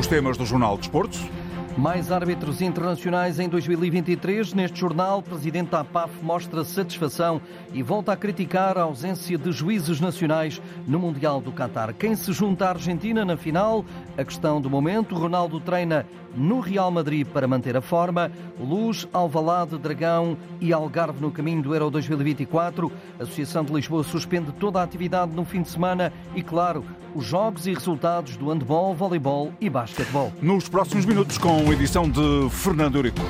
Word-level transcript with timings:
Os 0.00 0.06
temas 0.06 0.38
do 0.38 0.46
Jornal 0.46 0.78
de 0.78 0.84
Esportes. 0.84 1.20
Mais 1.80 2.12
árbitros 2.12 2.60
internacionais 2.60 3.40
em 3.40 3.48
2023. 3.48 4.52
Neste 4.52 4.78
jornal, 4.78 5.20
o 5.20 5.22
presidente 5.22 5.70
da 5.70 5.80
APAF 5.80 6.12
mostra 6.22 6.62
satisfação 6.62 7.40
e 7.72 7.82
volta 7.82 8.12
a 8.12 8.16
criticar 8.18 8.76
a 8.76 8.82
ausência 8.82 9.38
de 9.38 9.50
juízes 9.50 9.98
nacionais 9.98 10.60
no 10.86 10.98
Mundial 10.98 11.40
do 11.40 11.50
Qatar. 11.50 11.94
Quem 11.94 12.14
se 12.14 12.34
junta 12.34 12.66
à 12.66 12.68
Argentina 12.68 13.24
na 13.24 13.34
final? 13.34 13.82
A 14.18 14.22
questão 14.22 14.60
do 14.60 14.68
momento. 14.68 15.14
Ronaldo 15.14 15.58
treina 15.58 16.04
no 16.34 16.60
Real 16.60 16.90
Madrid 16.90 17.26
para 17.26 17.48
manter 17.48 17.76
a 17.76 17.80
forma. 17.80 18.30
Luz, 18.58 19.08
Alvalade, 19.12 19.78
Dragão 19.78 20.36
e 20.60 20.72
Algarve 20.72 21.20
no 21.20 21.30
caminho 21.30 21.62
do 21.62 21.74
Euro 21.74 21.90
2024. 21.90 22.92
A 23.18 23.22
Associação 23.22 23.64
de 23.64 23.72
Lisboa 23.72 24.04
suspende 24.04 24.52
toda 24.52 24.80
a 24.80 24.82
atividade 24.82 25.34
no 25.34 25.44
fim 25.44 25.62
de 25.62 25.70
semana 25.70 26.12
e, 26.34 26.42
claro, 26.42 26.84
os 27.14 27.24
jogos 27.24 27.66
e 27.66 27.74
resultados 27.74 28.36
do 28.36 28.50
handball, 28.50 28.94
voleibol 28.94 29.52
e 29.60 29.68
basquetebol. 29.68 30.32
Nos 30.40 30.68
próximos 30.68 31.04
minutos, 31.04 31.38
com 31.38 31.69
edição 31.72 32.08
de 32.08 32.48
Fernando 32.50 32.96
Eurico. 32.96 33.20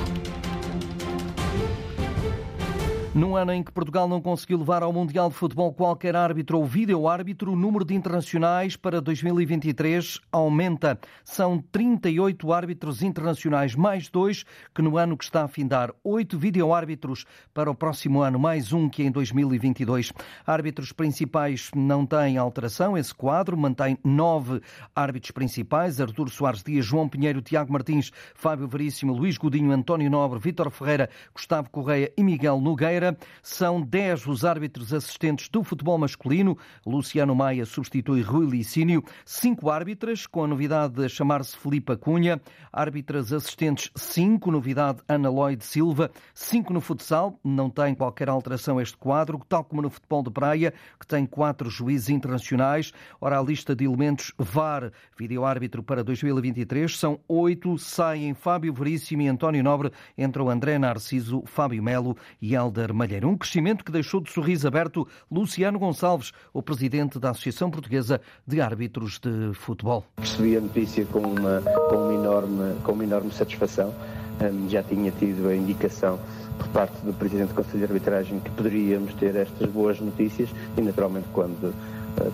Num 3.13 3.35
ano 3.35 3.51
em 3.51 3.61
que 3.61 3.73
Portugal 3.73 4.07
não 4.07 4.21
conseguiu 4.21 4.59
levar 4.59 4.81
ao 4.83 4.93
Mundial 4.93 5.27
de 5.27 5.35
Futebol 5.35 5.73
qualquer 5.73 6.15
árbitro 6.15 6.57
ou 6.57 6.65
vídeo-árbitro, 6.65 7.51
o 7.51 7.57
número 7.57 7.83
de 7.83 7.93
internacionais 7.93 8.77
para 8.77 9.01
2023 9.01 10.21
aumenta. 10.31 10.97
São 11.25 11.61
38 11.73 12.53
árbitros 12.53 13.03
internacionais, 13.03 13.75
mais 13.75 14.07
dois 14.07 14.45
que 14.73 14.81
no 14.81 14.97
ano 14.97 15.17
que 15.17 15.25
está 15.25 15.43
a 15.43 15.49
findar. 15.49 15.93
Oito 16.05 16.39
vídeo-árbitros 16.39 17.25
para 17.53 17.69
o 17.69 17.75
próximo 17.75 18.21
ano, 18.21 18.39
mais 18.39 18.71
um 18.71 18.87
que 18.87 19.03
em 19.03 19.11
2022. 19.11 20.13
Árbitros 20.47 20.93
principais 20.93 21.69
não 21.75 22.05
têm 22.05 22.37
alteração. 22.37 22.97
Esse 22.97 23.13
quadro 23.13 23.57
mantém 23.57 23.97
nove 24.05 24.61
árbitros 24.95 25.31
principais: 25.31 25.99
Artur 25.99 26.29
Soares 26.29 26.63
Dias, 26.63 26.85
João 26.85 27.09
Pinheiro, 27.09 27.41
Tiago 27.41 27.73
Martins, 27.73 28.09
Fábio 28.33 28.69
Veríssimo, 28.69 29.11
Luís 29.11 29.37
Godinho, 29.37 29.73
António 29.73 30.09
Nobre, 30.09 30.39
Vítor 30.39 30.71
Ferreira, 30.71 31.09
Gustavo 31.35 31.69
Correia 31.69 32.09
e 32.15 32.23
Miguel 32.23 32.61
Nogueira. 32.61 33.00
São 33.41 33.81
10 33.81 34.27
os 34.27 34.45
árbitros 34.45 34.93
assistentes 34.93 35.49
do 35.49 35.63
futebol 35.63 35.97
masculino. 35.97 36.57
Luciano 36.85 37.35
Maia 37.35 37.65
substitui 37.65 38.21
Rui 38.21 38.45
Licínio. 38.45 39.03
Cinco 39.25 39.69
árbitras, 39.69 40.27
com 40.27 40.43
a 40.43 40.47
novidade 40.47 40.93
de 40.93 41.09
chamar-se 41.09 41.57
Filipa 41.57 41.97
Cunha. 41.97 42.39
Árbitras 42.71 43.33
assistentes, 43.33 43.91
cinco. 43.95 44.51
Novidade 44.51 44.99
Ana 45.07 45.29
Lloyd 45.29 45.63
Silva. 45.63 46.11
Cinco 46.33 46.73
no 46.73 46.81
futsal. 46.81 47.39
Não 47.43 47.69
tem 47.69 47.95
qualquer 47.95 48.29
alteração 48.29 48.79
este 48.79 48.97
quadro, 48.97 49.41
tal 49.49 49.63
como 49.63 49.81
no 49.81 49.89
futebol 49.89 50.23
de 50.23 50.31
praia, 50.31 50.73
que 50.99 51.07
tem 51.07 51.25
quatro 51.25 51.69
juízes 51.69 52.09
internacionais. 52.09 52.93
Ora, 53.19 53.39
a 53.39 53.43
lista 53.43 53.75
de 53.75 53.85
elementos 53.85 54.33
VAR, 54.37 54.91
vídeo-árbitro 55.17 55.81
para 55.83 56.03
2023, 56.03 56.97
são 56.97 57.19
oito. 57.27 57.77
Saem 57.77 58.33
Fábio 58.33 58.73
Veríssimo 58.73 59.21
e 59.21 59.27
António 59.27 59.63
Nobre. 59.63 59.91
Entram 60.17 60.49
André 60.49 60.77
Narciso, 60.77 61.43
Fábio 61.45 61.81
Melo 61.81 62.15
e 62.41 62.53
Helder 62.53 62.90
Malheiro. 62.93 63.29
Um 63.29 63.37
crescimento 63.37 63.83
que 63.83 63.91
deixou 63.91 64.21
de 64.21 64.31
sorriso 64.31 64.67
aberto 64.67 65.07
Luciano 65.29 65.79
Gonçalves, 65.79 66.31
o 66.53 66.61
presidente 66.61 67.19
da 67.19 67.31
Associação 67.31 67.69
Portuguesa 67.69 68.21
de 68.45 68.61
Árbitros 68.61 69.19
de 69.19 69.53
Futebol. 69.53 70.05
Percebi 70.15 70.57
a 70.57 70.61
notícia 70.61 71.05
com 71.05 71.19
uma, 71.19 71.61
com 71.61 71.95
uma, 71.95 72.13
enorme, 72.13 72.75
com 72.83 72.91
uma 72.91 73.03
enorme 73.03 73.31
satisfação. 73.31 73.93
Um, 74.41 74.69
já 74.69 74.81
tinha 74.81 75.11
tido 75.11 75.47
a 75.49 75.55
indicação 75.55 76.19
por 76.57 76.67
parte 76.69 76.97
do 77.05 77.13
Presidente 77.13 77.49
do 77.49 77.55
Conselho 77.55 77.79
de 77.79 77.83
Arbitragem 77.85 78.39
que 78.39 78.49
poderíamos 78.51 79.13
ter 79.15 79.35
estas 79.35 79.69
boas 79.69 79.99
notícias 79.99 80.49
e, 80.77 80.81
naturalmente, 80.81 81.27
quando, 81.31 81.73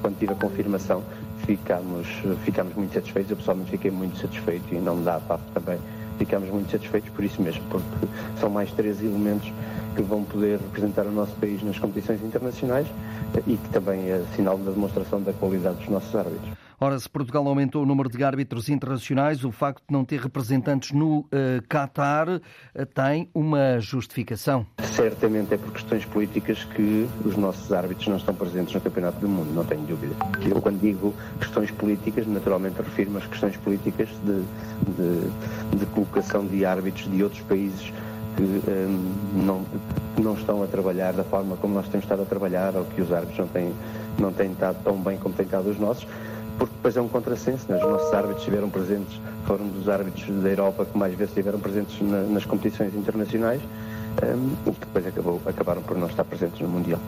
quando 0.02 0.17
tive 0.17 0.33
a 0.33 0.35
confirmação, 0.35 1.03
ficámos, 1.45 2.08
ficámos 2.44 2.73
muito 2.75 2.94
satisfeitos. 2.94 3.31
Eu 3.31 3.38
pessoalmente 3.38 3.72
fiquei 3.72 3.91
muito 3.91 4.17
satisfeito 4.17 4.73
e 4.73 4.80
não 4.80 4.97
me 4.97 5.03
dá 5.03 5.16
a 5.16 5.19
PAF 5.19 5.44
também. 5.53 5.80
Ficámos 6.17 6.49
muito 6.49 6.71
satisfeitos 6.71 7.09
por 7.09 7.23
isso 7.23 7.41
mesmo, 7.41 7.63
porque 7.69 8.07
são 8.39 8.49
mais 8.49 8.71
três 8.71 9.01
elementos 9.01 9.51
que 9.95 10.01
vão 10.01 10.23
poder 10.23 10.59
representar 10.59 11.05
o 11.05 11.11
nosso 11.11 11.35
país 11.35 11.61
nas 11.63 11.78
competições 11.78 12.23
internacionais 12.23 12.88
e 13.45 13.55
que 13.55 13.69
também 13.69 14.09
é 14.09 14.23
sinal 14.35 14.57
da 14.57 14.72
demonstração 14.72 15.22
da 15.22 15.33
qualidade 15.33 15.77
dos 15.77 15.89
nossos 15.89 16.16
árbitros. 16.16 16.66
Ora, 16.79 16.99
se 16.99 17.09
Portugal 17.09 17.47
aumentou 17.47 17.81
o 17.81 17.85
número 17.88 18.07
de 18.07 18.23
árbitros 18.23 18.69
internacionais, 18.69 19.43
o 19.43 19.51
facto 19.51 19.81
de 19.88 19.91
não 19.91 20.05
ter 20.05 20.19
representantes 20.19 20.91
no 20.91 21.21
uh, 21.21 21.27
Qatar 21.67 22.29
uh, 22.29 22.41
tem 22.93 23.27
uma 23.33 23.79
justificação. 23.79 24.63
Certamente 24.83 25.55
é 25.55 25.57
por 25.57 25.71
questões 25.71 26.05
políticas 26.05 26.63
que 26.65 27.09
os 27.25 27.35
nossos 27.35 27.73
árbitros 27.73 28.07
não 28.07 28.17
estão 28.17 28.35
presentes 28.35 28.75
no 28.75 28.81
Campeonato 28.81 29.19
do 29.19 29.27
Mundo, 29.27 29.51
não 29.55 29.65
tenho 29.65 29.81
dúvida. 29.88 30.13
Eu, 30.47 30.61
quando 30.61 30.79
digo 30.79 31.15
questões 31.39 31.71
políticas, 31.71 32.27
naturalmente 32.27 32.79
refiro-me 32.79 33.17
às 33.17 33.25
questões 33.25 33.57
políticas 33.57 34.09
de, 34.23 34.44
de, 34.97 35.79
de 35.79 35.85
colocação 35.88 36.45
de 36.45 36.63
árbitros 36.63 37.09
de 37.09 37.23
outros 37.23 37.41
países 37.41 37.91
que 38.35 38.44
um, 38.44 39.44
não, 39.44 39.65
não 40.21 40.35
estão 40.35 40.61
a 40.61 40.67
trabalhar 40.67 41.13
da 41.13 41.23
forma 41.23 41.57
como 41.57 41.73
nós 41.73 41.88
temos 41.89 42.05
estado 42.05 42.21
a 42.21 42.25
trabalhar 42.25 42.75
ou 42.75 42.85
que 42.85 43.01
os 43.01 43.11
árbitros 43.11 43.39
não 43.39 43.47
têm, 43.47 43.73
não 44.19 44.31
têm 44.31 44.51
estado 44.51 44.77
tão 44.83 44.95
bem 44.95 45.17
como 45.17 45.33
têm 45.33 45.45
estado 45.45 45.71
os 45.71 45.79
nossos, 45.79 46.05
porque 46.57 46.73
depois 46.75 46.97
é 46.97 47.01
um 47.01 47.07
contrassenso. 47.07 47.72
Né? 47.72 47.78
Os 47.78 47.90
nossos 47.90 48.13
árbitros 48.13 48.40
estiveram 48.40 48.69
presentes, 48.69 49.19
foram 49.45 49.68
dos 49.68 49.88
árbitros 49.88 50.25
da 50.41 50.50
Europa 50.50 50.85
que 50.85 50.97
mais 50.97 51.13
vezes 51.13 51.31
estiveram 51.31 51.59
presentes 51.59 52.01
na, 52.01 52.22
nas 52.23 52.45
competições 52.45 52.94
internacionais 52.95 53.62
um, 54.23 54.69
e 54.69 54.73
que 54.73 54.79
depois 54.79 55.07
acabou, 55.07 55.41
acabaram 55.45 55.81
por 55.81 55.97
não 55.97 56.07
estar 56.07 56.23
presentes 56.23 56.59
no 56.59 56.69
Mundial. 56.69 57.00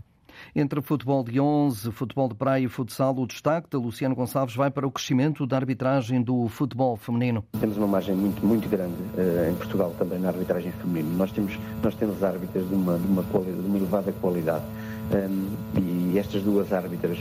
Entre 0.56 0.82
futebol 0.82 1.24
de 1.24 1.40
11, 1.40 1.92
futebol 1.92 2.28
de 2.28 2.34
praia 2.34 2.64
e 2.64 2.68
futsal, 2.68 3.16
o 3.16 3.28
destaque 3.28 3.70
de 3.70 3.78
Luciano 3.78 4.16
Gonçalves 4.16 4.56
vai 4.56 4.72
para 4.72 4.88
o 4.88 4.92
crescimento 4.92 5.46
da 5.46 5.58
arbitragem 5.58 6.22
do 6.22 6.48
futebol 6.48 6.98
feminino. 6.98 7.44
Temos 7.60 7.78
uma 7.78 7.88
margem 7.88 8.16
muito, 8.16 8.44
muito 8.44 8.68
grande 8.68 8.96
uh, 9.16 9.50
em 9.50 9.56
Portugal 9.56 9.94
também 9.98 10.20
na 10.20 10.30
arbitragem 10.30 10.72
feminina. 10.72 11.16
Nós 11.18 11.32
temos, 11.32 11.58
nós 11.84 11.94
temos 11.96 12.24
árbitras 12.24 12.68
de 12.68 12.74
uma, 12.74 12.98
de 12.98 13.06
uma, 13.06 13.24
qualidade, 13.24 13.62
de 13.62 13.68
uma 13.68 13.78
elevada 13.78 14.12
qualidade 14.14 14.66
um, 15.14 16.12
e 16.12 16.18
estas 16.18 16.42
duas 16.42 16.74
árbitras 16.74 17.20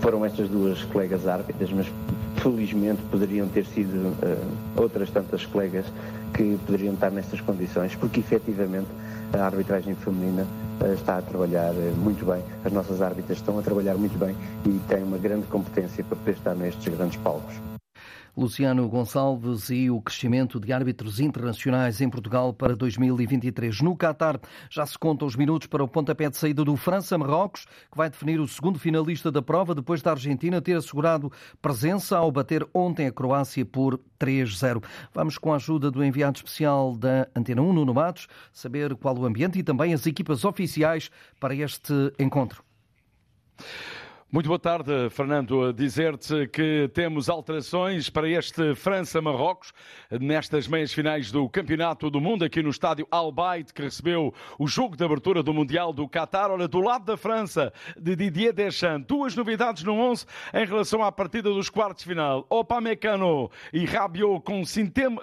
foram 0.00 0.24
estas 0.24 0.48
duas 0.48 0.82
colegas 0.84 1.26
árbitras, 1.26 1.70
mas 1.72 1.86
felizmente 2.36 3.02
poderiam 3.10 3.48
ter 3.48 3.66
sido 3.66 3.96
uh, 3.96 4.80
outras 4.80 5.10
tantas 5.10 5.44
colegas 5.46 5.84
que 6.34 6.58
poderiam 6.66 6.94
estar 6.94 7.10
nestas 7.10 7.40
condições, 7.40 7.94
porque 7.94 8.20
efetivamente 8.20 8.88
a 9.32 9.44
arbitragem 9.44 9.94
feminina 9.96 10.46
uh, 10.80 10.92
está 10.94 11.18
a 11.18 11.22
trabalhar 11.22 11.72
uh, 11.72 11.96
muito 11.96 12.24
bem, 12.24 12.42
as 12.64 12.72
nossas 12.72 13.02
árbitras 13.02 13.38
estão 13.38 13.58
a 13.58 13.62
trabalhar 13.62 13.94
muito 13.94 14.18
bem 14.18 14.34
e 14.64 14.78
têm 14.88 15.02
uma 15.02 15.18
grande 15.18 15.46
competência 15.46 16.04
para 16.04 16.16
poder 16.16 16.32
estar 16.32 16.54
nestes 16.54 16.94
grandes 16.94 17.18
palcos. 17.20 17.77
Luciano 18.36 18.88
Gonçalves 18.88 19.70
e 19.70 19.90
o 19.90 20.00
crescimento 20.00 20.60
de 20.60 20.72
árbitros 20.72 21.20
internacionais 21.20 22.00
em 22.00 22.08
Portugal 22.08 22.52
para 22.52 22.76
2023. 22.76 23.80
No 23.80 23.96
Qatar 23.96 24.40
já 24.70 24.86
se 24.86 24.98
contam 24.98 25.26
os 25.26 25.36
minutos 25.36 25.68
para 25.68 25.82
o 25.82 25.88
pontapé 25.88 26.28
de 26.30 26.36
saída 26.36 26.64
do 26.64 26.76
França-Marrocos, 26.76 27.66
que 27.90 27.96
vai 27.96 28.08
definir 28.10 28.40
o 28.40 28.48
segundo 28.48 28.78
finalista 28.78 29.30
da 29.30 29.42
prova 29.42 29.74
depois 29.74 30.02
da 30.02 30.12
Argentina 30.12 30.60
ter 30.60 30.76
assegurado 30.76 31.32
presença 31.60 32.16
ao 32.16 32.30
bater 32.30 32.66
ontem 32.72 33.06
a 33.06 33.12
Croácia 33.12 33.64
por 33.64 34.00
3-0. 34.18 34.82
Vamos 35.12 35.38
com 35.38 35.52
a 35.52 35.56
ajuda 35.56 35.90
do 35.90 36.04
enviado 36.04 36.36
especial 36.36 36.96
da 36.96 37.28
Antena 37.34 37.62
1, 37.62 37.72
Nuno 37.72 37.94
Matos, 37.94 38.28
saber 38.52 38.94
qual 38.96 39.16
o 39.18 39.26
ambiente 39.26 39.58
e 39.58 39.62
também 39.62 39.92
as 39.94 40.06
equipas 40.06 40.44
oficiais 40.44 41.10
para 41.40 41.54
este 41.54 41.92
encontro. 42.18 42.62
Muito 44.30 44.46
boa 44.46 44.58
tarde, 44.58 45.08
Fernando. 45.08 45.72
Dizer-te 45.72 46.48
que 46.48 46.90
temos 46.92 47.30
alterações 47.30 48.10
para 48.10 48.28
este 48.28 48.74
França-Marrocos 48.74 49.72
nestas 50.20 50.68
meias 50.68 50.92
finais 50.92 51.32
do 51.32 51.48
Campeonato 51.48 52.10
do 52.10 52.20
Mundo 52.20 52.44
aqui 52.44 52.62
no 52.62 52.68
estádio 52.68 53.08
Al 53.10 53.32
Bayt, 53.32 53.72
que 53.72 53.80
recebeu 53.80 54.34
o 54.58 54.66
jogo 54.66 54.98
de 54.98 55.02
abertura 55.02 55.42
do 55.42 55.54
Mundial 55.54 55.94
do 55.94 56.06
Qatar. 56.06 56.50
Olha, 56.50 56.68
do 56.68 56.78
lado 56.78 57.06
da 57.06 57.16
França, 57.16 57.72
de 57.98 58.14
Didier 58.14 58.52
Deschamps, 58.52 59.06
duas 59.06 59.34
novidades 59.34 59.82
no 59.82 59.94
11 59.94 60.26
em 60.52 60.66
relação 60.66 61.02
à 61.02 61.10
partida 61.10 61.48
dos 61.48 61.70
quartos 61.70 62.04
de 62.04 62.10
final. 62.10 62.46
Opamecano 62.50 63.50
e 63.72 63.86
Rabiot 63.86 64.42
com, 64.44 64.62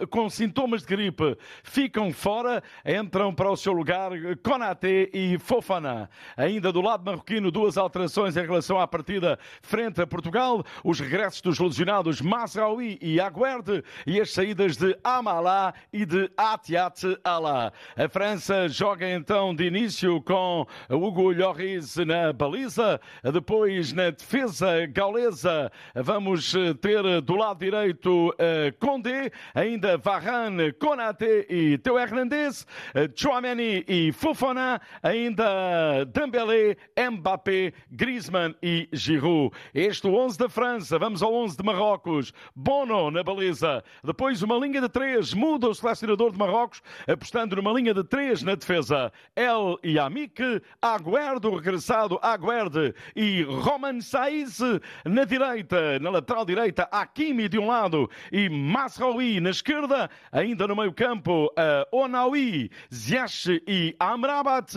com 0.10 0.30
sintomas 0.32 0.82
de 0.82 0.88
gripe 0.88 1.38
ficam 1.64 2.12
fora, 2.12 2.64
entram 2.84 3.36
para 3.36 3.52
o 3.52 3.56
seu 3.56 3.72
lugar 3.72 4.10
Konaté 4.42 5.12
e 5.14 5.38
Fofana. 5.38 6.10
Ainda 6.36 6.74
do 6.74 6.82
lado 6.82 7.06
marroquino, 7.06 7.52
duas 7.52 7.78
alterações 7.78 8.36
em 8.36 8.42
relação 8.42 8.80
à 8.80 8.95
partida 8.96 9.38
frente 9.62 10.02
a 10.02 10.08
Portugal, 10.08 10.64
os 10.82 11.02
regressos 11.02 11.42
dos 11.42 11.60
lesionados 11.60 12.22
Masraoui 12.22 12.98
e 13.02 13.20
Aguerde 13.20 13.84
e 14.08 14.22
as 14.22 14.32
saídas 14.32 14.78
de 14.78 14.98
Amalá 15.04 15.74
e 15.92 16.06
de 16.06 16.32
Atiat 16.38 17.04
Alá. 17.22 17.74
A 17.98 18.08
França 18.08 18.70
joga 18.70 19.10
então 19.10 19.54
de 19.54 19.66
início 19.66 20.22
com 20.22 20.66
Hugo 20.90 21.34
Lloris 21.34 21.98
na 21.98 22.32
baliza, 22.32 23.02
depois 23.34 23.92
na 23.92 24.12
defesa 24.12 24.86
gaulesa 24.86 25.70
vamos 25.94 26.54
ter 26.80 27.22
do 27.22 27.36
lado 27.36 27.60
direito 27.60 28.34
Condé, 28.80 29.30
ainda 29.54 29.98
Varane, 29.98 30.72
Konaté 30.72 31.46
e 31.50 31.78
Teo 31.80 32.00
Hernandez, 32.00 32.66
Chouameni 33.14 33.84
e 33.90 34.14
Fofana, 34.14 34.80
ainda 35.04 36.06
Dembélé, 36.06 36.78
Mbappé, 37.12 37.74
Griezmann 37.92 38.56
e 38.62 38.85
e 38.92 38.96
Giroud. 38.96 39.56
Este 39.74 40.08
o 40.08 40.16
11 40.16 40.38
da 40.38 40.50
França, 40.50 41.00
vamos 41.00 41.22
ao 41.22 41.34
11 41.34 41.58
de 41.58 41.64
Marrocos. 41.64 42.34
Bono 42.56 43.12
na 43.12 43.24
baliza. 43.24 43.84
Depois 44.04 44.42
uma 44.42 44.58
linha 44.58 44.82
de 44.82 44.90
três, 44.90 45.34
muda 45.34 45.70
o 45.70 45.74
selecionador 45.74 46.32
de 46.32 46.38
Marrocos, 46.38 46.82
apostando 47.08 47.56
numa 47.56 47.72
linha 47.72 47.94
de 47.94 48.04
três 48.04 48.44
na 48.44 48.56
defesa. 48.56 49.12
El 49.36 49.80
Yamik, 49.84 50.62
Aguerdo, 50.82 51.56
regressado 51.56 52.20
Aguerde 52.22 52.94
e 53.16 53.44
Roman 53.44 54.02
Saiz 54.02 54.60
na 55.06 55.24
direita, 55.26 56.00
na 56.00 56.10
lateral 56.10 56.46
direita, 56.46 56.88
Hakimi 56.92 57.48
de 57.48 57.60
um 57.60 57.68
lado 57.68 58.10
e 58.32 58.50
Masraoui 58.50 59.40
na 59.40 59.50
esquerda, 59.50 60.10
ainda 60.32 60.68
no 60.68 60.76
meio 60.76 60.94
campo, 60.94 61.46
uh, 61.48 61.98
Onaui, 61.98 62.70
Ziyech 62.94 63.62
e 63.68 63.96
Amrabat 64.00 64.76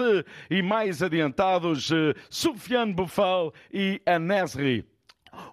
e 0.50 0.62
mais 0.62 1.02
adiantados 1.02 1.90
uh, 1.90 2.14
Soufiane 2.30 2.92
Boufal 2.92 3.52
e 3.72 3.97
Al-Nasri 4.06 4.84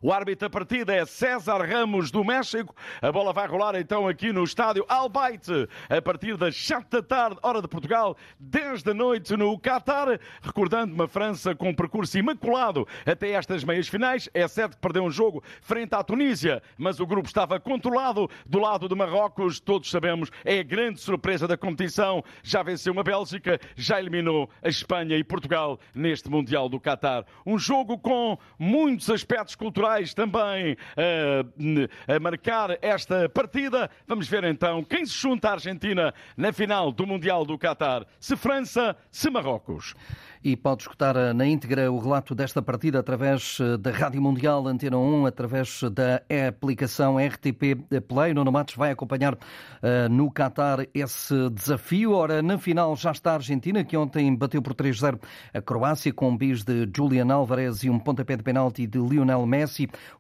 O 0.01 0.11
árbitro 0.11 0.47
da 0.47 0.49
partida 0.49 0.93
é 0.93 1.05
César 1.05 1.61
Ramos 1.65 2.11
do 2.11 2.23
México. 2.23 2.75
A 3.01 3.11
bola 3.11 3.31
vai 3.31 3.47
rolar 3.47 3.75
então 3.75 4.07
aqui 4.07 4.31
no 4.31 4.43
estádio 4.43 4.85
Albaite 4.87 5.67
a 5.89 6.01
partir 6.01 6.37
das 6.37 6.55
7 6.55 6.89
da 6.89 7.01
tarde, 7.01 7.39
hora 7.41 7.61
de 7.61 7.67
Portugal, 7.67 8.17
10 8.39 8.83
da 8.83 8.93
noite 8.93 9.35
no 9.37 9.57
Qatar. 9.59 10.19
Recordando 10.41 10.93
uma 10.93 11.07
França 11.07 11.55
com 11.55 11.69
um 11.69 11.73
percurso 11.73 12.17
imaculado 12.17 12.87
até 13.05 13.31
estas 13.31 13.63
meias 13.63 13.87
finais. 13.87 14.29
É 14.33 14.47
certo 14.47 14.75
que 14.75 14.81
perdeu 14.81 15.03
um 15.03 15.11
jogo 15.11 15.43
frente 15.61 15.93
à 15.93 16.03
Tunísia, 16.03 16.61
mas 16.77 16.99
o 16.99 17.05
grupo 17.05 17.27
estava 17.27 17.59
controlado 17.59 18.29
do 18.45 18.59
lado 18.59 18.89
de 18.89 18.95
Marrocos. 18.95 19.59
Todos 19.59 19.89
sabemos, 19.89 20.29
é 20.43 20.59
a 20.59 20.63
grande 20.63 20.99
surpresa 20.99 21.47
da 21.47 21.57
competição. 21.57 22.23
Já 22.43 22.61
venceu 22.63 22.91
uma 22.91 23.03
Bélgica, 23.03 23.59
já 23.75 23.99
eliminou 23.99 24.49
a 24.61 24.69
Espanha 24.69 25.17
e 25.17 25.23
Portugal 25.23 25.79
neste 25.93 26.29
Mundial 26.29 26.67
do 26.67 26.79
Qatar. 26.79 27.25
Um 27.45 27.57
jogo 27.57 27.97
com 27.97 28.37
muitos 28.59 29.09
aspectos 29.09 29.55
culturais 29.55 29.75
também 30.16 30.74
uh, 30.74 32.13
a 32.13 32.19
marcar 32.19 32.77
esta 32.81 33.27
partida. 33.30 33.89
Vamos 34.07 34.27
ver 34.27 34.44
então 34.44 34.83
quem 34.83 35.06
se 35.06 35.13
junta 35.13 35.50
à 35.50 35.51
Argentina 35.54 36.13
na 36.38 36.54
final 36.54 36.92
do 36.92 37.06
Mundial 37.06 37.45
do 37.45 37.57
Qatar. 37.57 38.06
Se 38.19 38.36
França, 38.36 38.95
se 39.12 39.30
Marrocos 39.30 39.94
e 40.45 40.56
pode 40.56 40.83
escutar 40.83 41.16
eh, 41.16 41.33
na 41.33 41.48
íntegra 41.48 41.92
o 41.92 41.98
relato 41.98 42.36
desta 42.36 42.62
partida 42.62 43.00
através 43.00 43.57
eh, 43.60 43.77
da 43.77 43.89
Rádio 43.89 44.22
Mundial 44.22 44.68
Antena 44.68 44.95
1, 44.95 45.25
através 45.25 45.81
da 45.92 46.21
aplicação 46.48 47.18
RTP 47.18 48.00
Play. 48.07 48.31
Nuno 48.31 48.51
Matos 48.51 48.75
vai 48.75 48.92
acompanhar 48.92 49.36
no 50.10 50.31
Qatar 50.31 50.88
esse 50.94 51.50
desafio. 51.50 52.13
Ora, 52.13 52.42
na 52.42 52.57
final 52.57 52.95
já 52.95 53.12
está 53.12 53.31
a 53.31 53.36
Argentina, 53.36 53.83
que 53.83 53.95
ontem 53.95 54.36
bateu 54.36 54.62
por 54.62 54.74
3-0 54.74 55.19
a 55.54 55.62
Croácia, 55.62 56.13
com 56.13 56.30
um 56.30 56.38
bis 56.38 56.63
de 56.63 56.89
Julian 56.95 57.31
Alvarez 57.31 57.83
e 57.83 57.89
um 57.89 57.98
pontapé 57.98 58.36
de 58.36 58.44
penalti 58.44 58.86
de 58.86 59.00
Lionel 59.00 59.45
Messi. 59.45 59.64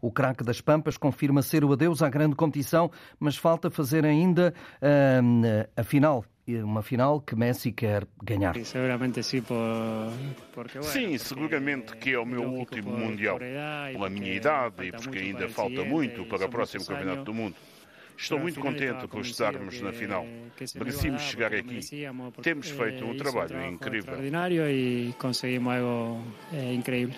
O 0.01 0.11
craque 0.11 0.43
das 0.43 0.61
Pampas 0.61 0.97
confirma 0.97 1.41
ser 1.41 1.63
o 1.63 1.73
adeus 1.73 2.01
à 2.01 2.09
grande 2.09 2.35
competição, 2.35 2.91
mas 3.19 3.37
falta 3.37 3.69
fazer 3.69 4.05
ainda 4.05 4.53
uh, 4.81 5.69
a 5.75 5.83
final 5.83 6.25
uma 6.47 6.83
final 6.83 7.21
que 7.21 7.35
Messi 7.35 7.71
quer 7.71 8.07
ganhar. 8.23 8.55
Sim, 10.81 11.17
seguramente 11.17 11.95
que 11.97 12.13
é 12.13 12.19
o 12.19 12.25
meu 12.25 12.43
último 12.43 12.91
Mundial. 12.91 13.39
Pela 13.39 14.09
minha 14.09 14.33
idade 14.33 14.85
e 14.85 14.91
porque 14.91 15.19
ainda 15.19 15.49
falta 15.49 15.83
muito 15.83 16.25
para 16.25 16.45
o 16.45 16.49
próximo 16.49 16.85
Campeonato 16.85 17.23
do 17.23 17.33
Mundo. 17.33 17.55
Estou 18.17 18.39
muito 18.39 18.59
contente 18.59 19.07
por 19.07 19.21
estarmos 19.21 19.81
na 19.81 19.91
final. 19.91 20.25
Merecíamos 20.75 21.21
chegar 21.21 21.53
aqui. 21.53 21.79
Temos 22.41 22.69
feito 22.69 23.05
um 23.05 23.17
trabalho 23.17 23.65
incrível. 23.65 24.15
E 24.69 25.13
conseguimos 25.19 25.73
algo 25.73 26.23
eh, 26.53 26.73
incrível. 26.73 27.15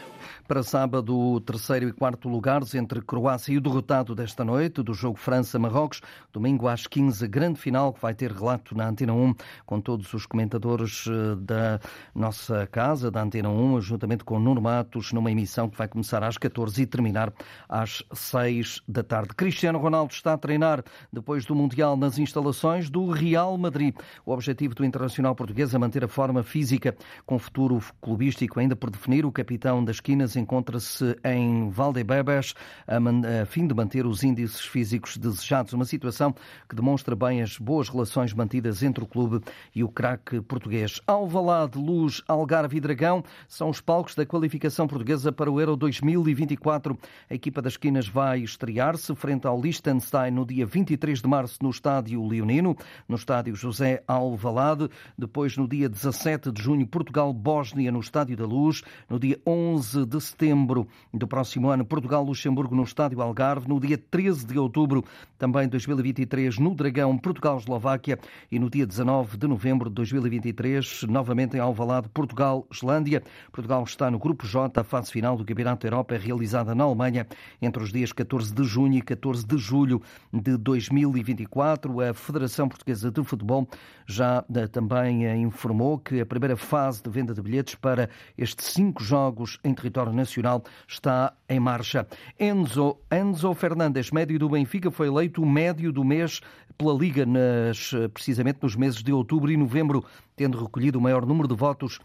Para 0.48 0.64
sábado, 0.64 1.18
o 1.18 1.40
terceiro 1.40 1.88
e 1.88 1.94
quarto 1.94 2.30
lugares 2.30 2.76
entre 2.76 3.02
Croácia 3.02 3.54
e 3.54 3.58
o 3.58 3.62
derrotado 3.62 4.16
desta 4.16 4.44
noite 4.44 4.82
do 4.84 4.94
jogo 4.94 5.18
França-Marrocos. 5.18 6.02
Domingo 6.32 6.68
às 6.68 6.88
15, 6.88 7.28
grande 7.28 7.60
final 7.60 7.94
que 7.94 8.02
vai 8.02 8.14
ter 8.14 8.32
relato 8.32 8.76
na 8.76 8.88
Antena 8.88 9.14
1 9.14 9.34
com 9.66 9.82
todos 9.82 10.14
os 10.14 10.26
comentadores 10.26 11.06
eh, 11.08 11.36
da 11.36 11.80
nossa 12.14 12.68
casa, 12.68 13.10
da 13.12 13.22
Antena 13.22 13.50
1, 13.50 13.82
juntamente 13.82 14.24
com 14.24 14.40
Nuno 14.40 14.62
Matos, 14.62 15.12
numa 15.12 15.32
emissão 15.32 15.70
que 15.70 15.78
vai 15.78 15.88
começar 15.88 16.24
às 16.24 16.38
14 16.38 16.82
e 16.82 16.86
terminar 16.86 17.34
às 17.68 18.04
6 18.14 18.82
da 18.88 19.04
tarde. 19.04 19.30
Cristiano 19.36 19.80
Ronaldo 19.80 20.14
está 20.14 20.34
a 20.34 20.38
treinar 20.38 20.84
depois 21.12 21.46
do 21.46 21.56
Mundial 21.56 21.98
nas 21.98 22.18
instalações 22.18 22.90
do 22.90 23.10
Real 23.10 23.58
Madrid. 23.58 23.96
O 24.26 24.32
objetivo 24.32 24.76
do 24.76 24.86
internacional 24.86 25.36
português 25.36 25.74
é 25.74 25.78
manter 25.78 26.04
a 26.04 26.08
forma 26.08 26.44
física 26.44 26.96
com 27.26 27.38
futuro 27.38 27.82
clubístico 28.02 28.60
ainda 28.60 28.76
por 28.76 28.90
definir. 28.90 29.26
O 29.26 29.32
capitão 29.32 29.84
das 29.84 30.00
Encontra-se 30.36 31.16
em 31.24 31.70
Valdebebas 31.70 32.54
a 32.88 33.46
fim 33.46 33.68
de 33.68 33.74
manter 33.74 34.06
os 34.06 34.24
índices 34.24 34.62
físicos 34.62 35.18
desejados. 35.18 35.74
Uma 35.74 35.86
situação 35.86 36.34
que 36.68 36.76
demonstra 36.76 37.16
bem 37.16 37.42
as 37.42 37.58
boas 37.58 37.90
relações 37.90 38.34
mantidas 38.34 38.82
entre 38.84 39.04
o 39.04 39.08
clube 39.08 39.42
e 39.76 39.84
o 39.84 39.90
craque 39.90 40.42
português. 40.42 41.02
Alvalade, 41.06 41.78
Luz, 41.78 42.22
Algarve 42.28 42.78
e 42.78 42.80
Dragão 42.80 43.24
são 43.48 43.70
os 43.70 43.82
palcos 43.82 44.16
da 44.16 44.26
qualificação 44.26 44.88
portuguesa 44.88 45.32
para 45.32 45.52
o 45.52 45.60
Euro 45.60 45.76
2024. 45.76 46.98
A 47.30 47.34
equipa 47.34 47.62
das 47.62 47.78
Quinas 47.78 48.08
vai 48.08 48.40
estrear-se 48.40 49.14
frente 49.16 49.48
ao 49.48 49.60
Liechtenstein 49.60 50.32
no 50.32 50.46
dia 50.46 50.66
23 50.66 51.22
de 51.22 51.28
março 51.28 51.58
no 51.62 51.70
estádio 51.70 52.26
Leonino, 52.26 52.76
no 53.08 53.16
estádio 53.16 53.56
José 53.56 54.04
Alvalade. 54.08 54.90
Depois, 55.18 55.58
no 55.58 55.68
dia 55.68 55.90
17 55.90 56.52
de 56.52 56.62
junho, 56.62 56.86
Portugal-Bósnia 56.88 57.92
no 57.92 58.00
estádio 58.00 58.38
da 58.38 58.46
Luz. 58.46 58.84
No 59.10 59.20
dia 59.20 59.40
11 59.46 59.97
de 60.06 60.22
setembro 60.22 60.88
do 61.14 61.28
próximo 61.28 61.70
ano, 61.70 61.86
Portugal-Luxemburgo 61.86 62.76
no 62.76 62.84
Estádio 62.84 63.22
Algarve. 63.22 63.68
No 63.68 63.80
dia 63.80 63.98
13 63.98 64.46
de 64.46 64.60
outubro, 64.60 65.04
também 65.38 65.68
2023, 65.68 66.58
no 66.60 66.76
Dragão, 66.76 67.18
Portugal-Eslováquia. 67.18 68.20
E 68.52 68.60
no 68.60 68.70
dia 68.70 68.86
19 68.86 69.38
de 69.38 69.48
novembro 69.48 69.90
de 69.90 69.96
2023, 69.96 71.04
novamente 71.04 71.58
em 71.58 71.60
Alvalade, 71.60 72.10
Portugal-Islândia. 72.10 73.24
Portugal 73.52 73.84
está 73.84 74.12
no 74.12 74.20
Grupo 74.20 74.46
J, 74.46 74.80
a 74.80 74.84
fase 74.84 75.12
final 75.12 75.38
do 75.38 75.46
Campeonato 75.46 75.82
da 75.84 75.88
Europa, 75.88 76.18
realizada 76.18 76.76
na 76.76 76.84
Alemanha 76.84 77.26
entre 77.62 77.82
os 77.82 77.92
dias 77.92 78.12
14 78.12 78.54
de 78.54 78.64
junho 78.64 78.98
e 78.98 79.02
14 79.02 79.46
de 79.46 79.58
julho 79.58 80.02
de 80.32 80.58
2024. 80.58 82.02
A 82.02 82.14
Federação 82.14 82.68
Portuguesa 82.68 83.12
de 83.12 83.24
Futebol 83.24 83.68
já 84.06 84.44
eh, 84.54 84.68
também 84.68 85.26
eh, 85.26 85.36
informou 85.36 85.98
que 85.98 86.22
a 86.22 86.26
primeira 86.26 86.56
fase 86.56 87.04
de 87.04 87.10
venda 87.10 87.34
de 87.34 87.42
bilhetes 87.42 87.76
para 87.76 88.10
estes 88.38 88.68
cinco 88.68 89.04
jogos 89.04 89.60
em 89.64 89.74
território 89.88 90.14
nacional 90.14 90.64
está 90.88 91.34
em 91.48 91.60
marcha. 91.60 92.06
Enzo, 92.40 92.98
Enzo 93.12 93.54
Fernandes, 93.54 94.12
médio 94.12 94.38
do 94.38 94.50
Benfica, 94.50 94.92
foi 94.92 95.08
eleito 95.08 95.46
médio 95.46 95.92
do 95.92 96.04
mês 96.04 96.42
pela 96.78 96.94
Liga, 96.94 97.26
nas, 97.26 97.92
precisamente 98.14 98.60
nos 98.62 98.76
meses 98.76 99.02
de 99.02 99.12
outubro 99.12 99.52
e 99.52 99.58
novembro, 99.58 100.04
tendo 100.36 100.60
recolhido 100.60 101.00
o 101.00 101.02
maior 101.02 101.26
número 101.26 101.48
de 101.48 101.56
votos 101.56 102.00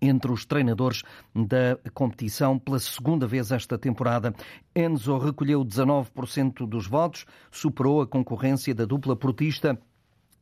entre 0.00 0.30
os 0.30 0.44
treinadores 0.44 1.02
da 1.34 1.78
competição 1.94 2.58
pela 2.58 2.78
segunda 2.78 3.26
vez 3.26 3.50
esta 3.50 3.78
temporada. 3.78 4.34
Enzo 4.74 5.16
recolheu 5.16 5.64
19% 5.64 6.66
dos 6.66 6.86
votos, 6.86 7.24
superou 7.50 8.02
a 8.02 8.06
concorrência 8.06 8.74
da 8.74 8.84
dupla 8.84 9.16
portista 9.16 9.78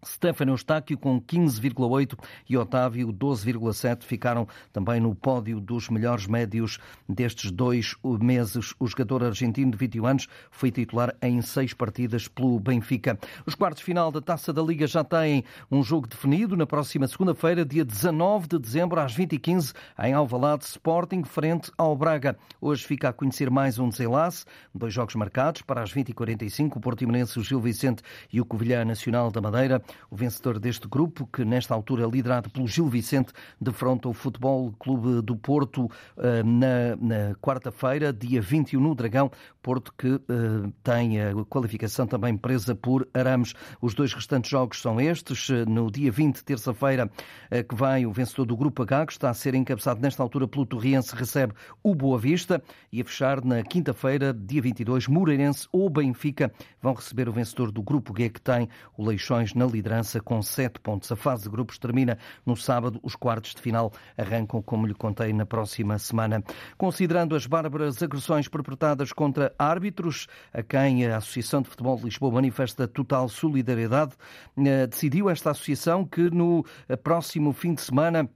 Stefano 0.05 0.53
Eustáquio 0.53 0.99
com 0.99 1.21
15,8 1.21 2.19
e 2.49 2.57
Otávio 2.57 3.13
12,7 3.13 4.05
ficaram 4.05 4.47
também 4.73 5.01
no 5.01 5.15
pódio 5.15 5.61
dos 5.61 5.89
melhores 5.89 6.27
médios 6.27 6.79
destes 7.09 7.51
dois 7.51 7.95
meses. 8.21 8.75
O 8.79 8.87
jogador 8.87 9.25
argentino 9.25 9.71
de 9.71 9.77
21 9.77 10.07
anos 10.07 10.29
foi 10.51 10.71
titular 10.71 11.15
em 11.23 11.41
seis 11.43 11.73
partidas 11.73 12.29
pelo 12.29 12.59
Benfica. 12.61 13.19
Os 13.47 13.55
quartos 13.55 13.83
final 13.83 14.11
da 14.11 14.21
Taça 14.21 14.53
da 14.53 14.63
Liga 14.63 14.87
já 14.87 15.03
têm 15.03 15.45
um 15.71 15.83
jogo 15.83 16.07
definido 16.07 16.57
na 16.57 16.67
próxima 16.67 17.07
segunda-feira, 17.07 17.65
dia 17.65 17.85
19 17.85 18.49
de 18.49 18.59
dezembro, 18.59 19.01
às 19.01 19.17
20h15, 19.17 19.75
em 20.03 20.13
Alvalade, 20.13 20.65
Sporting, 20.65 21.25
frente 21.25 21.71
ao 21.77 21.97
Braga. 21.97 22.37
Hoje 22.61 22.85
fica 22.85 23.09
a 23.09 23.13
conhecer 23.13 23.51
mais 23.51 23.79
um 23.79 23.89
desenlace, 23.89 24.45
dois 24.75 24.93
jogos 24.93 25.15
marcados 25.15 25.63
para 25.63 25.83
as 25.83 25.93
20h45, 25.93 26.77
o 26.77 26.81
Portimonense, 26.81 27.39
o 27.39 27.43
Gil 27.43 27.61
Vicente 27.61 28.03
e 28.33 28.41
o 28.41 28.45
Covilhã 28.45 28.85
Nacional 28.85 29.31
da 29.31 29.41
Madeira. 29.41 29.83
O 30.11 30.17
vencedor 30.17 30.59
deste 30.59 30.87
grupo, 30.89 31.27
que 31.27 31.45
nesta 31.45 31.75
altura 31.75 32.05
é 32.05 32.09
liderado 32.09 32.51
pelo 32.51 32.67
Gil 32.67 32.89
Vicente, 32.89 33.33
defronta 33.61 34.09
o 34.09 34.13
Futebol 34.13 34.73
Clube 34.79 35.23
do 35.23 35.37
Porto 35.37 35.91
eh, 36.17 36.43
na, 36.43 36.97
na 36.97 37.35
quarta-feira, 37.37 38.13
dia 38.13 38.41
21 38.41 38.81
no 38.81 38.95
Dragão. 38.95 39.31
Porto 39.63 39.93
que 39.97 40.09
eh, 40.09 40.71
tem 40.83 41.21
a 41.21 41.33
qualificação 41.47 42.07
também 42.07 42.37
presa 42.37 42.75
por 42.75 43.09
Arames. 43.15 43.55
Os 43.81 43.95
dois 43.95 44.13
restantes 44.13 44.51
jogos 44.51 44.81
são 44.81 45.01
estes. 45.01 45.49
No 45.67 45.91
dia 45.91 46.13
20, 46.13 46.45
terça-feira, 46.45 47.11
eh, 47.51 47.63
que 47.63 47.75
vai 47.75 48.05
o 48.05 48.13
vencedor 48.13 48.45
do 48.47 48.57
Grupo 48.57 48.83
H, 48.83 49.07
que 49.07 49.13
está 49.13 49.31
a 49.31 49.35
ser 49.35 49.55
encabeçado 49.55 50.01
nesta 50.01 50.23
altura 50.23 50.47
pelo 50.47 50.67
Torriense, 50.67 51.15
recebe 51.15 51.55
o 51.83 51.95
Boa 51.95 52.19
Vista. 52.19 52.63
E 52.93 53.01
a 53.01 53.05
fechar 53.05 53.45
na 53.45 53.63
quinta-feira, 53.63 54.35
dia 54.35 54.61
22, 54.61 55.09
Moreirense 55.09 55.67
ou 55.73 55.89
Benfica 55.89 56.53
vão 56.81 56.95
receber 56.95 57.29
o 57.29 57.33
vencedor 57.33 57.73
do 57.73 57.83
Grupo 57.83 58.15
G, 58.17 58.29
que 58.29 58.41
tem 58.41 58.69
o 58.97 59.05
Leixões 59.05 59.55
na 59.55 59.65
liderança 59.65 59.84
liderança 59.85 60.19
com 60.19 60.41
sete 60.41 60.81
pontos. 60.81 61.13
A 61.13 61.17
fase 61.17 61.43
de 61.45 61.51
grupos 61.51 61.79
termina 61.79 62.17
no 62.47 62.57
sábado. 62.57 62.99
Os 63.03 63.15
quartos 63.15 63.55
de 63.55 63.61
final 63.61 63.93
arrancam, 64.17 64.63
como 64.63 64.87
lhe 64.87 64.95
contei, 64.95 65.33
na 65.35 65.45
próxima 65.45 65.99
semana. 65.99 66.43
Considerando 66.79 67.37
as 67.37 67.47
bárbaras 67.47 68.03
agressões 68.03 68.49
perpetradas 68.49 69.13
contra 69.13 69.55
árbitros, 69.59 70.27
a 70.53 70.63
quem 70.63 71.07
a 71.07 71.19
Associação 71.19 71.61
de 71.61 71.69
Futebol 71.69 71.99
de 71.99 72.05
Lisboa 72.05 72.33
manifesta 72.33 72.89
total 72.89 73.29
solidariedade, 73.29 74.15
eh, 74.57 74.87
decidiu 74.87 75.29
esta 75.29 75.51
associação 75.51 76.05
que 76.07 76.31
no 76.31 76.65
próximo 77.03 77.53
fim 77.53 77.75
de 77.75 77.83
semana 77.83 78.29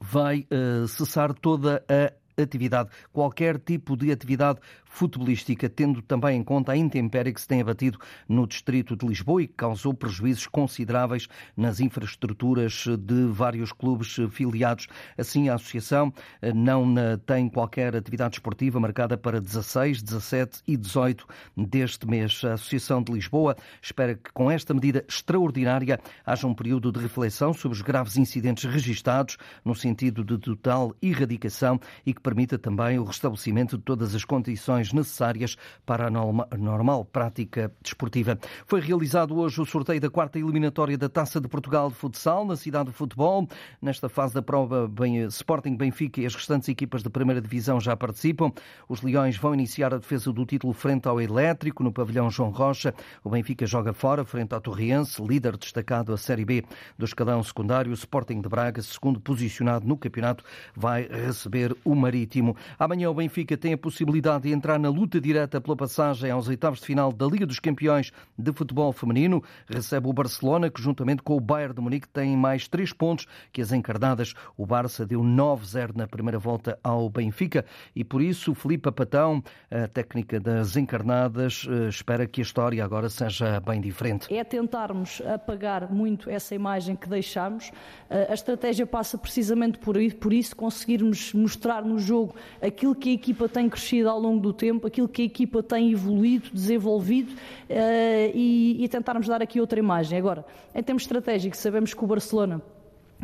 vai 0.00 0.46
uh, 0.52 0.86
cessar 0.86 1.32
toda 1.32 1.82
a 1.88 2.12
atividade, 2.42 2.90
qualquer 3.12 3.58
tipo 3.58 3.96
de 3.96 4.12
atividade 4.12 4.60
futebolística, 4.88 5.68
tendo 5.68 6.02
também 6.02 6.38
em 6.38 6.42
conta 6.42 6.72
a 6.72 6.76
intempérie 6.76 7.32
que 7.32 7.40
se 7.40 7.48
tem 7.48 7.60
abatido 7.60 7.98
no 8.28 8.46
distrito 8.46 8.96
de 8.96 9.06
Lisboa 9.06 9.42
e 9.42 9.46
que 9.46 9.54
causou 9.54 9.94
prejuízos 9.94 10.46
consideráveis 10.46 11.28
nas 11.56 11.80
infraestruturas 11.80 12.84
de 12.98 13.26
vários 13.26 13.72
clubes 13.72 14.16
filiados. 14.30 14.86
Assim, 15.16 15.48
a 15.48 15.54
associação 15.54 16.12
eh, 16.40 16.52
não 16.52 16.94
tem 17.26 17.48
qualquer 17.48 17.94
atividade 17.94 18.36
esportiva 18.36 18.80
marcada 18.80 19.16
para 19.16 19.40
16, 19.40 20.02
17 20.02 20.62
e 20.66 20.76
18 20.76 21.26
deste 21.56 22.06
mês. 22.06 22.42
A 22.44 22.54
Associação 22.54 23.02
de 23.02 23.12
Lisboa 23.12 23.56
espera 23.82 24.14
que 24.14 24.32
com 24.32 24.50
esta 24.50 24.72
medida 24.72 25.04
extraordinária 25.08 26.00
haja 26.24 26.46
um 26.46 26.54
período 26.54 26.92
de 26.92 27.00
reflexão 27.00 27.52
sobre 27.52 27.76
os 27.76 27.82
graves 27.82 28.16
incidentes 28.16 28.64
registados 28.64 29.36
no 29.64 29.74
sentido 29.74 30.24
de 30.24 30.38
total 30.38 30.94
erradicação 31.02 31.80
e 32.04 32.14
que 32.14 32.20
permita 32.20 32.58
também 32.58 32.98
o 32.98 33.04
restabelecimento 33.04 33.76
de 33.76 33.84
todas 33.84 34.14
as 34.14 34.24
condições 34.24 34.77
condições 34.78 34.92
necessárias 34.92 35.56
para 35.84 36.06
a 36.06 36.56
normal 36.56 37.04
prática 37.04 37.72
desportiva. 37.82 38.38
Foi 38.66 38.80
realizado 38.80 39.36
hoje 39.36 39.60
o 39.60 39.66
sorteio 39.66 40.00
da 40.00 40.10
quarta 40.10 40.38
eliminatória 40.38 40.96
da 40.96 41.08
Taça 41.08 41.40
de 41.40 41.48
Portugal 41.48 41.88
de 41.88 41.96
Futsal 41.96 42.44
na 42.44 42.56
cidade 42.56 42.90
de 42.90 42.94
futebol. 42.94 43.48
Nesta 43.82 44.08
fase 44.08 44.34
da 44.34 44.42
prova, 44.42 44.90
Sporting, 45.28 45.76
Benfica 45.76 46.20
e 46.20 46.26
as 46.26 46.34
restantes 46.34 46.68
equipas 46.68 47.02
da 47.02 47.10
primeira 47.10 47.40
divisão 47.40 47.80
já 47.80 47.96
participam. 47.96 48.52
Os 48.88 49.02
Leões 49.02 49.36
vão 49.36 49.54
iniciar 49.54 49.92
a 49.92 49.98
defesa 49.98 50.32
do 50.32 50.44
título 50.46 50.72
frente 50.72 51.08
ao 51.08 51.20
Elétrico 51.20 51.82
no 51.82 51.92
pavilhão 51.92 52.30
João 52.30 52.50
Rocha. 52.50 52.94
O 53.24 53.30
Benfica 53.30 53.66
joga 53.66 53.92
fora 53.92 54.24
frente 54.24 54.54
ao 54.54 54.60
Torriense, 54.60 55.22
líder 55.22 55.56
destacado 55.56 56.12
a 56.12 56.16
Série 56.16 56.44
B 56.44 56.64
do 56.96 57.04
escadão 57.04 57.42
secundário. 57.42 57.90
O 57.90 57.94
Sporting 57.94 58.40
de 58.40 58.48
Braga, 58.48 58.82
segundo 58.82 59.20
posicionado 59.20 59.86
no 59.86 59.96
campeonato, 59.96 60.44
vai 60.74 61.08
receber 61.08 61.76
o 61.84 61.94
Marítimo. 61.94 62.56
Amanhã 62.78 63.10
o 63.10 63.14
Benfica 63.14 63.56
tem 63.56 63.72
a 63.72 63.78
possibilidade 63.78 64.44
de 64.44 64.52
entrar 64.52 64.67
na 64.76 64.88
luta 64.88 65.20
direta 65.20 65.60
pela 65.60 65.76
passagem 65.76 66.32
aos 66.32 66.48
oitavos 66.48 66.80
de 66.80 66.86
final 66.86 67.12
da 67.12 67.26
Liga 67.26 67.46
dos 67.46 67.60
Campeões 67.60 68.10
de 68.36 68.52
Futebol 68.52 68.92
Feminino. 68.92 69.40
Recebe 69.68 70.08
o 70.08 70.12
Barcelona, 70.12 70.68
que 70.68 70.82
juntamente 70.82 71.22
com 71.22 71.36
o 71.36 71.40
Bayern 71.40 71.76
de 71.76 71.80
Munique 71.80 72.08
tem 72.08 72.36
mais 72.36 72.66
três 72.66 72.92
pontos 72.92 73.26
que 73.52 73.62
as 73.62 73.70
encarnadas. 73.70 74.34
O 74.56 74.66
Barça 74.66 75.06
deu 75.06 75.20
9-0 75.20 75.94
na 75.94 76.08
primeira 76.08 76.40
volta 76.40 76.76
ao 76.82 77.08
Benfica 77.08 77.64
e 77.94 78.02
por 78.02 78.20
isso 78.20 78.54
Filipe 78.54 78.90
Patão, 78.90 79.42
a 79.70 79.86
técnica 79.86 80.40
das 80.40 80.76
encarnadas, 80.76 81.66
eh, 81.68 81.88
espera 81.88 82.26
que 82.26 82.40
a 82.40 82.42
história 82.42 82.84
agora 82.84 83.08
seja 83.08 83.60
bem 83.60 83.80
diferente. 83.80 84.32
É 84.34 84.42
tentarmos 84.42 85.22
apagar 85.22 85.92
muito 85.92 86.28
essa 86.28 86.54
imagem 86.54 86.96
que 86.96 87.08
deixamos. 87.08 87.70
Eh, 88.10 88.26
a 88.30 88.34
estratégia 88.34 88.86
passa 88.86 89.16
precisamente 89.16 89.78
por 89.78 89.96
isso, 90.32 90.56
conseguirmos 90.56 91.32
mostrar 91.32 91.84
no 91.84 91.98
jogo 91.98 92.34
aquilo 92.60 92.94
que 92.94 93.10
a 93.10 93.12
equipa 93.12 93.48
tem 93.48 93.68
crescido 93.68 94.08
ao 94.08 94.18
longo 94.18 94.40
do 94.40 94.52
tempo 94.58 94.86
aquilo 94.86 95.08
que 95.08 95.22
a 95.22 95.24
equipa 95.24 95.62
tem 95.62 95.92
evoluído, 95.92 96.50
desenvolvido 96.52 97.32
uh, 97.32 98.32
e, 98.34 98.84
e 98.84 98.88
tentarmos 98.88 99.26
dar 99.26 99.40
aqui 99.40 99.60
outra 99.60 99.78
imagem. 99.78 100.18
Agora, 100.18 100.44
em 100.74 100.82
termos 100.82 101.04
estratégicos, 101.04 101.60
sabemos 101.60 101.94
que 101.94 102.04
o 102.04 102.06
Barcelona 102.06 102.60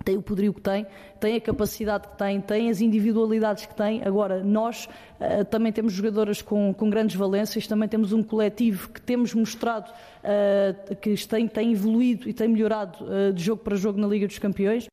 tem 0.02 0.16
o 0.16 0.22
poderio 0.22 0.52
que 0.52 0.60
tem, 0.60 0.86
tem 1.20 1.36
a 1.36 1.40
capacidade 1.40 2.08
que 2.08 2.18
tem, 2.18 2.40
tem 2.40 2.70
as 2.70 2.80
individualidades 2.80 3.66
que 3.66 3.74
tem. 3.74 4.02
Agora, 4.04 4.42
nós 4.42 4.88
uh, 5.20 5.44
também 5.44 5.72
temos 5.72 5.92
jogadoras 5.92 6.42
com, 6.42 6.74
com, 6.74 6.90
grandes 6.90 7.14
valências, 7.14 7.66
também 7.66 7.88
temos 7.88 8.12
um 8.12 8.22
coletivo 8.22 8.88
que 8.88 9.00
temos 9.00 9.34
mostrado 9.34 9.90
uh, 9.90 10.96
que 10.96 11.14
tem, 11.26 11.46
tem, 11.46 11.72
evoluído 11.72 12.28
e 12.28 12.32
tem 12.32 12.48
melhorado 12.48 13.04
uh, 13.04 13.32
de 13.32 13.42
jogo 13.42 13.62
para 13.62 13.76
jogo 13.76 14.00
na 14.00 14.06
Liga 14.06 14.26
dos 14.26 14.38
Campeões. 14.38 14.86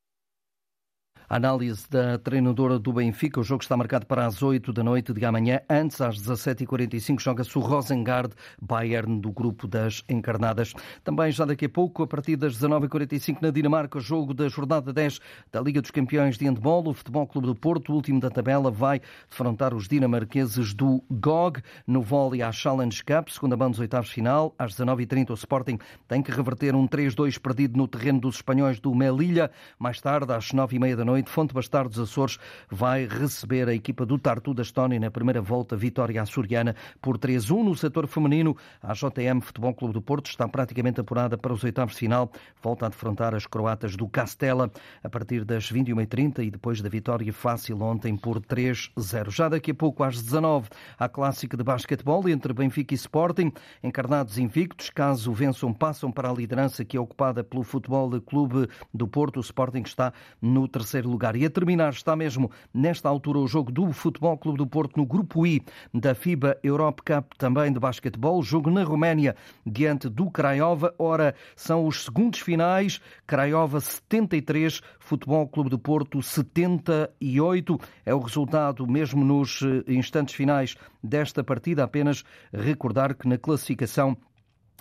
A 1.31 1.38
análise 1.38 1.89
da 1.89 2.17
treinadora 2.17 2.77
do 2.77 2.91
Benfica. 2.91 3.39
O 3.39 3.43
jogo 3.43 3.63
está 3.63 3.77
marcado 3.77 4.05
para 4.05 4.25
as 4.25 4.43
8 4.43 4.73
da 4.73 4.83
noite 4.83 5.13
de 5.13 5.23
amanhã. 5.23 5.61
Antes, 5.69 6.01
às 6.01 6.19
17h45, 6.19 7.21
joga-se 7.21 7.57
o 7.57 7.61
Rosengard 7.61 8.33
Bayern 8.61 9.17
do 9.21 9.31
grupo 9.31 9.65
das 9.65 10.03
Encarnadas. 10.09 10.73
Também 11.05 11.31
já 11.31 11.45
daqui 11.45 11.67
a 11.67 11.69
pouco, 11.69 12.03
a 12.03 12.07
partir 12.07 12.35
das 12.35 12.57
19h45 12.57 13.38
na 13.41 13.50
Dinamarca, 13.50 13.97
jogo 14.01 14.33
da 14.33 14.50
jornada 14.50 14.91
10 14.91 15.21
da 15.50 15.61
Liga 15.61 15.81
dos 15.81 15.89
Campeões 15.89 16.38
de 16.38 16.43
Handball. 16.43 16.89
O 16.89 16.93
Futebol 16.93 17.25
Clube 17.25 17.47
do 17.47 17.55
Porto, 17.55 17.93
último 17.93 18.19
da 18.19 18.29
tabela, 18.29 18.69
vai 18.69 19.00
defrontar 19.29 19.73
os 19.73 19.88
dinamarqueses 19.88 20.73
do 20.73 21.01
GOG 21.09 21.61
no 21.88 22.01
vôlei 22.01 22.41
à 22.41 22.51
Challenge 22.51 23.01
Cup, 23.05 23.29
segunda 23.29 23.55
mão 23.55 23.71
dos 23.71 23.79
oitavos 23.79 24.09
final. 24.09 24.53
Às 24.59 24.75
19h30, 24.75 25.29
o 25.29 25.35
Sporting 25.35 25.79
tem 26.09 26.21
que 26.21 26.29
reverter 26.29 26.75
um 26.75 26.85
3-2 26.85 27.39
perdido 27.39 27.77
no 27.77 27.88
terreno 27.88 28.19
dos 28.19 28.35
espanhóis 28.35 28.81
do 28.81 28.93
Melilla. 28.93 29.50
Mais 29.79 30.01
tarde, 30.01 30.33
às 30.33 30.51
9h30 30.51 30.97
da 30.97 31.05
noite, 31.05 31.21
noite, 31.22 31.30
Fonte 31.30 31.54
Bastar 31.54 31.88
dos 31.88 32.00
Açores 32.00 32.40
vai 32.70 33.06
receber 33.06 33.70
a 33.70 33.74
equipa 33.74 34.06
do 34.06 34.18
Tartu 34.18 34.54
da 34.54 34.63
Estónia 34.63 35.00
na 35.00 35.12
primeira 35.12 35.42
volta, 35.42 35.75
vitória 35.75 36.22
açoriana 36.22 36.75
por 37.01 37.18
3-1. 37.18 37.63
No 37.63 37.75
setor 37.75 38.08
feminino, 38.08 38.58
a 38.82 38.94
JM 38.94 39.40
Futebol 39.42 39.74
Clube 39.74 39.94
do 39.94 40.01
Porto 40.01 40.28
está 40.28 40.48
praticamente 40.48 41.00
apurada 41.00 41.38
para 41.38 41.54
os 41.54 41.63
oitavos 41.63 41.94
de 41.94 42.00
final. 42.00 42.32
Volta 42.62 42.88
a 42.88 42.90
defrontar 42.90 43.36
as 43.36 43.46
croatas 43.46 43.96
do 43.96 44.08
Castela 44.08 44.72
a 45.04 45.10
partir 45.10 45.46
das 45.46 45.72
21h30 45.72 46.40
e 46.40 46.51
depois 46.51 46.82
da 46.82 46.90
vitória 46.90 47.32
fácil 47.32 47.82
ontem 47.82 48.18
por 48.18 48.40
3-0. 48.40 49.30
Já 49.30 49.48
daqui 49.48 49.72
a 49.72 49.75
pouco, 49.75 50.04
às 50.04 50.22
19 50.22 50.70
a 50.98 51.08
clássica 51.08 51.56
de 51.56 51.63
basquetebol 51.63 52.28
entre 52.30 52.54
Benfica 52.54 52.94
e 52.94 52.98
Sporting, 52.98 53.51
encarnados 53.84 54.38
invictos. 54.38 54.90
Caso 54.90 55.32
vençam, 55.34 55.74
passam 55.74 56.12
para 56.12 56.30
a 56.30 56.34
liderança 56.34 56.84
que 56.84 56.98
é 56.98 57.00
ocupada 57.00 57.44
pelo 57.44 57.63
Futebol 57.63 58.10
Clube 58.22 58.68
do 58.94 59.08
Porto. 59.08 59.38
O 59.38 59.42
Sporting 59.42 59.84
está 59.86 60.13
no 60.42 60.68
terceiro 60.68 61.11
lugar. 61.12 61.36
E 61.36 61.46
a 61.46 61.50
terminar 61.50 61.91
está 61.91 62.15
mesmo 62.15 62.50
nesta 62.74 63.10
altura 63.10 63.39
o 63.39 63.48
jogo 63.48 63.72
do 63.72 63.91
Futebol 63.91 64.38
Clube 64.38 64.58
do 64.58 64.65
Porto 64.65 64.98
no 64.98 65.06
grupo 65.06 65.46
I 65.46 65.62
da 65.94 66.15
FIBA 66.15 66.58
Europe 66.63 67.01
Cup 67.03 67.34
também 67.38 67.72
de 67.72 67.80
basquetebol, 67.80 68.41
jogo 68.41 68.72
na 68.72 68.84
Roménia 68.84 69.36
diante 69.65 70.08
do 70.10 70.32
Craiova. 70.32 70.94
Ora, 70.98 71.36
são 71.56 71.86
os 71.86 72.06
segundos 72.06 72.39
finais, 72.39 73.01
Craiova 73.27 73.80
73, 73.80 74.82
Futebol 75.00 75.48
Clube 75.48 75.70
do 75.70 75.77
Porto 75.77 76.22
78. 76.22 77.80
É 78.06 78.13
o 78.13 78.20
resultado 78.20 78.88
mesmo 78.88 79.24
nos 79.24 79.62
eh, 79.62 79.91
instantes 79.94 80.34
finais 80.34 80.75
desta 81.03 81.44
partida. 81.44 81.84
Apenas 81.84 82.24
recordar 82.53 83.15
que 83.15 83.27
na 83.27 83.38
classificação 83.38 84.18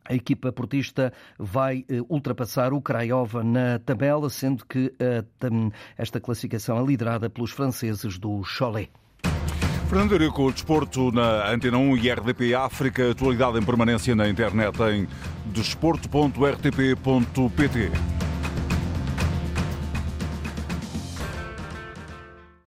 a 0.05 0.15
equipa 0.15 0.53
portista 0.53 1.13
vai 1.39 1.85
eh, 1.89 2.01
ultrapassar 2.09 2.73
o 2.73 2.81
Craiova 2.81 3.45
na 3.45 3.79
tabela, 3.79 4.31
sendo 4.31 4.65
que 4.67 4.93
eh, 4.99 5.23
esta 5.97 6.21
classificação 6.21 6.77
é 6.79 6.85
liderada 6.85 7.31
pelos 7.31 7.53
franceses 7.53 8.19
do 8.19 8.43
Cholet. 8.45 8.91
Fernando 9.89 10.13
Eurico, 10.13 10.53
desporto 10.53 11.11
na 11.11 11.51
Antena 11.51 11.79
1 11.79 11.97
e 11.97 12.13
RDP 12.13 12.55
África, 12.55 13.11
atualidade 13.11 13.59
em 13.59 13.63
permanência 13.63 14.15
na 14.15 14.29
internet 14.29 14.79
em 14.83 15.09
desporto.rtp.pt. 15.47 18.20